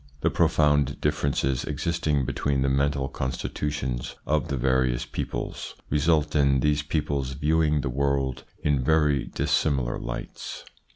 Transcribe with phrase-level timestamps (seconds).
[0.21, 6.81] The profound differences existing between the mental constitutions of the various peoples result in these
[6.81, 10.65] peoples viewing the world in very dissimilar lights.